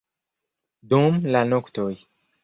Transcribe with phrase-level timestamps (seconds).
[0.93, 1.93] dum la noktoj